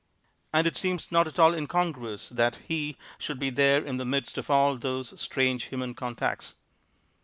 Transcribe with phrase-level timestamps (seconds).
[0.51, 4.39] And it seems not at all incongruous that He should be there in the midst
[4.39, 6.55] of all those strange human contacts.